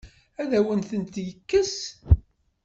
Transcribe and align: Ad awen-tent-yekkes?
Ad 0.41 0.51
awen-tent-yekkes? 0.59 1.75